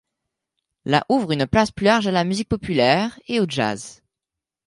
[0.83, 4.01] La ouvre une place plus large à la musique populaire et au jazz.